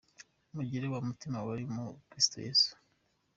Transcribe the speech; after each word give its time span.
Mugire 0.55 0.85
wa 0.93 0.99
mutima 1.07 1.37
wari 1.47 1.63
muri 1.73 1.97
Kristo 2.09 2.37
Yesu. 2.45 2.71